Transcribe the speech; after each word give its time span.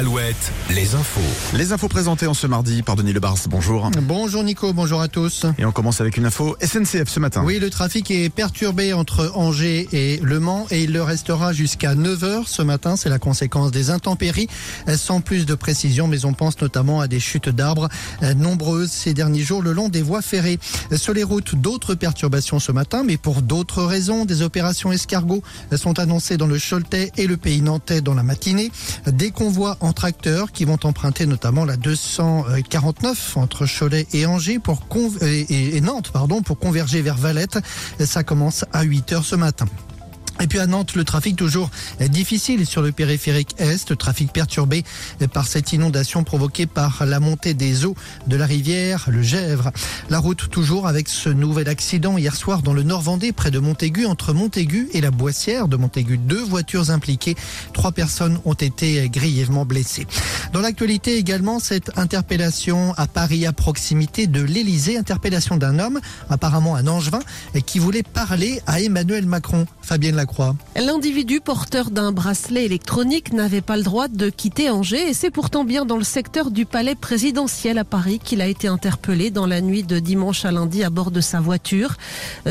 Alouette, 0.00 0.50
les 0.70 0.94
infos. 0.94 1.20
Les 1.54 1.72
infos 1.72 1.86
présentées 1.86 2.26
en 2.26 2.32
ce 2.32 2.46
mardi 2.46 2.82
par 2.82 2.96
Denis 2.96 3.12
Lebars. 3.12 3.36
Bonjour. 3.50 3.90
Bonjour 4.00 4.42
Nico, 4.42 4.72
bonjour 4.72 5.02
à 5.02 5.08
tous. 5.08 5.44
Et 5.58 5.66
on 5.66 5.72
commence 5.72 6.00
avec 6.00 6.16
une 6.16 6.24
info 6.24 6.56
SNCF 6.62 7.06
ce 7.06 7.20
matin. 7.20 7.42
Oui, 7.44 7.58
le 7.58 7.68
trafic 7.68 8.10
est 8.10 8.30
perturbé 8.30 8.94
entre 8.94 9.30
Angers 9.34 9.88
et 9.92 10.18
Le 10.22 10.40
Mans 10.40 10.66
et 10.70 10.84
il 10.84 10.94
le 10.94 11.02
restera 11.02 11.52
jusqu'à 11.52 11.94
9h 11.94 12.46
ce 12.46 12.62
matin. 12.62 12.96
C'est 12.96 13.10
la 13.10 13.18
conséquence 13.18 13.72
des 13.72 13.90
intempéries. 13.90 14.48
Sans 14.96 15.20
plus 15.20 15.44
de 15.44 15.54
précision, 15.54 16.08
mais 16.08 16.24
on 16.24 16.32
pense 16.32 16.58
notamment 16.62 17.02
à 17.02 17.06
des 17.06 17.20
chutes 17.20 17.50
d'arbres 17.50 17.90
nombreuses 18.36 18.90
ces 18.90 19.12
derniers 19.12 19.42
jours 19.42 19.60
le 19.60 19.72
long 19.72 19.90
des 19.90 20.00
voies 20.00 20.22
ferrées. 20.22 20.58
Sur 20.96 21.12
les 21.12 21.24
routes, 21.24 21.56
d'autres 21.56 21.94
perturbations 21.94 22.58
ce 22.58 22.72
matin, 22.72 23.02
mais 23.04 23.18
pour 23.18 23.42
d'autres 23.42 23.82
raisons. 23.82 24.24
Des 24.24 24.40
opérations 24.40 24.92
escargots 24.92 25.42
sont 25.76 25.98
annoncées 25.98 26.38
dans 26.38 26.46
le 26.46 26.58
Choletais 26.58 27.12
et 27.18 27.26
le 27.26 27.36
pays 27.36 27.60
nantais 27.60 28.00
dans 28.00 28.14
la 28.14 28.22
matinée. 28.22 28.72
Des 29.06 29.30
convois 29.30 29.76
en 29.80 29.89
qui 30.52 30.64
vont 30.64 30.78
emprunter 30.84 31.26
notamment 31.26 31.64
la 31.64 31.76
249 31.76 33.36
entre 33.36 33.66
Cholet 33.66 34.06
et 34.12 34.26
Angers 34.26 34.58
et, 35.22 35.80
Nantes 35.80 36.10
pour 36.42 36.58
converger 36.58 37.02
vers 37.02 37.16
Valette. 37.16 37.58
Ça 37.98 38.22
commence 38.22 38.64
à 38.72 38.82
8 38.82 39.12
heures 39.12 39.24
ce 39.24 39.36
matin. 39.36 39.66
Et 40.40 40.46
puis 40.46 40.58
à 40.58 40.66
Nantes, 40.66 40.94
le 40.94 41.04
trafic 41.04 41.36
toujours 41.36 41.70
difficile 42.00 42.66
sur 42.66 42.80
le 42.80 42.92
périphérique 42.92 43.54
Est, 43.58 43.96
trafic 43.96 44.32
perturbé 44.32 44.84
par 45.32 45.46
cette 45.46 45.72
inondation 45.72 46.24
provoquée 46.24 46.66
par 46.66 47.04
la 47.04 47.20
montée 47.20 47.52
des 47.52 47.84
eaux 47.84 47.94
de 48.26 48.36
la 48.36 48.46
rivière, 48.46 49.06
le 49.10 49.22
Gèvre. 49.22 49.70
La 50.08 50.18
route 50.18 50.48
toujours 50.48 50.86
avec 50.86 51.08
ce 51.08 51.28
nouvel 51.28 51.68
accident 51.68 52.16
hier 52.16 52.34
soir 52.34 52.62
dans 52.62 52.72
le 52.72 52.82
Nord 52.82 53.02
Vendée, 53.02 53.32
près 53.32 53.50
de 53.50 53.58
Montaigu, 53.58 54.06
entre 54.06 54.32
Montaigu 54.32 54.88
et 54.92 55.02
la 55.02 55.10
Boissière 55.10 55.68
de 55.68 55.76
Montaigu. 55.76 56.16
Deux 56.16 56.42
voitures 56.42 56.90
impliquées, 56.90 57.36
trois 57.74 57.92
personnes 57.92 58.40
ont 58.46 58.54
été 58.54 59.08
grièvement 59.10 59.66
blessées. 59.66 60.06
Dans 60.52 60.60
l'actualité 60.60 61.16
également, 61.16 61.60
cette 61.60 61.96
interpellation 61.96 62.92
à 62.96 63.06
Paris 63.06 63.46
à 63.46 63.52
proximité 63.52 64.26
de 64.26 64.42
l'Elysée, 64.42 64.98
interpellation 64.98 65.56
d'un 65.56 65.78
homme, 65.78 66.00
apparemment 66.28 66.74
un 66.74 66.88
angevin, 66.88 67.20
qui 67.66 67.78
voulait 67.78 68.02
parler 68.02 68.60
à 68.66 68.80
Emmanuel 68.80 69.26
Macron. 69.26 69.66
Fabienne 69.90 70.14
Lacroix. 70.14 70.54
L'individu 70.76 71.40
porteur 71.40 71.90
d'un 71.90 72.12
bracelet 72.12 72.64
électronique 72.64 73.32
n'avait 73.32 73.60
pas 73.60 73.76
le 73.76 73.82
droit 73.82 74.06
de 74.06 74.30
quitter 74.30 74.70
Angers 74.70 75.08
et 75.08 75.14
c'est 75.14 75.32
pourtant 75.32 75.64
bien 75.64 75.84
dans 75.84 75.96
le 75.96 76.04
secteur 76.04 76.52
du 76.52 76.64
palais 76.64 76.94
présidentiel 76.94 77.76
à 77.76 77.82
Paris 77.82 78.20
qu'il 78.22 78.40
a 78.40 78.46
été 78.46 78.68
interpellé 78.68 79.30
dans 79.32 79.46
la 79.46 79.60
nuit 79.60 79.82
de 79.82 79.98
dimanche 79.98 80.44
à 80.44 80.52
lundi 80.52 80.84
à 80.84 80.90
bord 80.90 81.10
de 81.10 81.20
sa 81.20 81.40
voiture. 81.40 81.96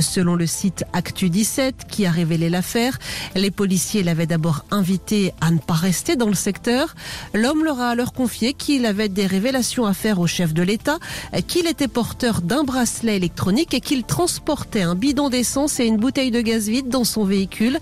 Selon 0.00 0.34
le 0.34 0.46
site 0.46 0.84
Actu 0.92 1.30
17 1.30 1.86
qui 1.88 2.06
a 2.06 2.10
révélé 2.10 2.50
l'affaire, 2.50 2.98
les 3.36 3.52
policiers 3.52 4.02
l'avaient 4.02 4.26
d'abord 4.26 4.64
invité 4.72 5.32
à 5.40 5.52
ne 5.52 5.58
pas 5.58 5.74
rester 5.74 6.16
dans 6.16 6.26
le 6.26 6.34
secteur. 6.34 6.96
L'homme 7.34 7.62
leur 7.62 7.80
a 7.80 7.87
alors 7.88 8.12
confié 8.12 8.52
qu'il 8.52 8.86
avait 8.86 9.08
des 9.08 9.26
révélations 9.26 9.86
à 9.86 9.94
faire 9.94 10.20
au 10.20 10.26
chef 10.26 10.54
de 10.54 10.62
l'État, 10.62 10.98
qu'il 11.46 11.66
était 11.66 11.88
porteur 11.88 12.40
d'un 12.42 12.64
bracelet 12.64 13.16
électronique 13.16 13.74
et 13.74 13.80
qu'il 13.80 14.04
transportait 14.04 14.82
un 14.82 14.94
bidon 14.94 15.28
d'essence 15.28 15.80
et 15.80 15.84
une 15.84 15.96
bouteille 15.96 16.30
de 16.30 16.40
gaz 16.40 16.68
vide 16.68 16.88
dans 16.88 17.04
son 17.04 17.24
véhicule. 17.24 17.78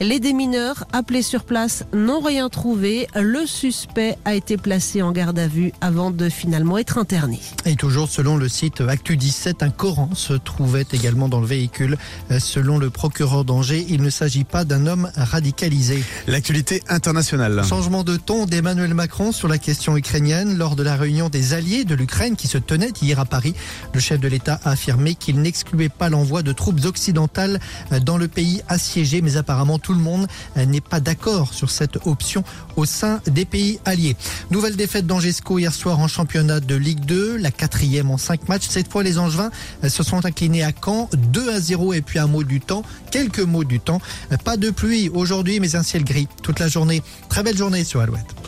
Les 0.00 0.20
démineurs 0.20 0.84
appelés 0.92 1.22
sur 1.22 1.44
place 1.44 1.84
n'ont 1.92 2.20
rien 2.20 2.48
trouvé. 2.48 3.08
Le 3.14 3.46
suspect 3.46 4.16
a 4.24 4.34
été 4.34 4.56
placé 4.56 5.02
en 5.02 5.12
garde 5.12 5.38
à 5.38 5.48
vue 5.48 5.72
avant 5.80 6.10
de 6.10 6.28
finalement 6.28 6.78
être 6.78 6.98
interné. 6.98 7.40
Et 7.64 7.76
toujours 7.76 8.08
selon 8.08 8.36
le 8.36 8.48
site 8.48 8.80
Actu 8.80 9.16
17, 9.16 9.62
un 9.62 9.70
Coran 9.70 10.10
se 10.14 10.34
trouvait 10.34 10.86
également 10.92 11.28
dans 11.28 11.40
le 11.40 11.46
véhicule. 11.46 11.96
Selon 12.38 12.78
le 12.78 12.90
procureur 12.90 13.44
d'Angers, 13.44 13.86
il 13.88 14.02
ne 14.02 14.10
s'agit 14.10 14.44
pas 14.44 14.64
d'un 14.64 14.86
homme 14.86 15.10
radicalisé. 15.16 16.02
L'actualité 16.26 16.82
internationale. 16.88 17.62
Changement 17.68 18.04
de 18.04 18.16
ton 18.16 18.46
d'Emmanuel 18.46 18.94
Macron 18.94 19.32
sur 19.32 19.45
la 19.48 19.58
question 19.58 19.96
ukrainienne 19.96 20.56
lors 20.56 20.76
de 20.76 20.82
la 20.82 20.96
réunion 20.96 21.28
des 21.28 21.52
alliés 21.52 21.84
de 21.84 21.94
l'Ukraine 21.94 22.36
qui 22.36 22.48
se 22.48 22.58
tenait 22.58 22.92
hier 23.00 23.20
à 23.20 23.24
Paris. 23.24 23.54
Le 23.92 24.00
chef 24.00 24.20
de 24.20 24.28
l'État 24.28 24.60
a 24.64 24.70
affirmé 24.70 25.14
qu'il 25.14 25.40
n'excluait 25.40 25.88
pas 25.88 26.08
l'envoi 26.08 26.42
de 26.42 26.52
troupes 26.52 26.84
occidentales 26.84 27.60
dans 28.02 28.18
le 28.18 28.28
pays 28.28 28.62
assiégé, 28.68 29.22
mais 29.22 29.36
apparemment 29.36 29.78
tout 29.78 29.92
le 29.92 30.00
monde 30.00 30.26
n'est 30.56 30.80
pas 30.80 31.00
d'accord 31.00 31.54
sur 31.54 31.70
cette 31.70 31.98
option 32.06 32.44
au 32.76 32.84
sein 32.84 33.20
des 33.26 33.44
pays 33.44 33.78
alliés. 33.84 34.16
Nouvelle 34.50 34.76
défaite 34.76 35.06
d'Angesco 35.06 35.58
hier 35.58 35.72
soir 35.72 35.98
en 35.98 36.08
championnat 36.08 36.60
de 36.60 36.74
Ligue 36.74 37.04
2, 37.04 37.36
la 37.36 37.50
quatrième 37.50 38.10
en 38.10 38.18
cinq 38.18 38.48
matchs. 38.48 38.66
Cette 38.68 38.90
fois, 38.90 39.02
les 39.02 39.18
Angevins 39.18 39.50
se 39.86 40.02
sont 40.02 40.24
inclinés 40.24 40.62
à 40.62 40.72
Caen, 40.72 41.08
2 41.12 41.52
à 41.52 41.60
0 41.60 41.94
et 41.94 42.02
puis 42.02 42.18
un 42.18 42.26
mot 42.26 42.44
du 42.44 42.60
temps, 42.60 42.82
quelques 43.10 43.40
mots 43.40 43.64
du 43.64 43.80
temps. 43.80 44.00
Pas 44.44 44.56
de 44.56 44.70
pluie 44.70 45.08
aujourd'hui, 45.08 45.60
mais 45.60 45.76
un 45.76 45.82
ciel 45.82 46.04
gris 46.04 46.28
toute 46.42 46.58
la 46.58 46.68
journée. 46.68 47.02
Très 47.28 47.42
belle 47.42 47.56
journée 47.56 47.84
sur 47.84 48.00
Alouette. 48.00 48.45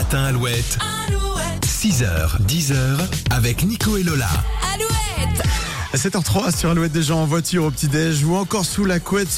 Matin 0.00 0.24
Alouette. 0.24 0.78
Alouette. 1.08 1.66
6h, 1.66 2.40
10h 2.46 2.74
avec 3.30 3.64
Nico 3.64 3.98
et 3.98 4.02
Lola. 4.02 4.30
Alouette. 4.72 5.46
À 5.92 5.96
7h03 5.98 6.56
sur 6.56 6.70
Alouette 6.70 6.92
des 6.92 7.02
gens 7.02 7.20
en 7.20 7.26
voiture 7.26 7.64
au 7.64 7.70
petit-déj 7.70 8.24
ou 8.24 8.34
encore 8.34 8.64
sous 8.64 8.86
la 8.86 8.98
couette. 8.98 9.28